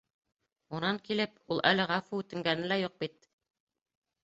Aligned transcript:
Унан 0.77 0.97
килеп, 1.09 1.35
ул 1.57 1.61
әле 1.73 1.87
ғәфү 1.93 2.23
үтенгәне 2.23 2.73
лә 2.73 2.81
юҡ 2.87 2.99
бит!.. 3.05 3.31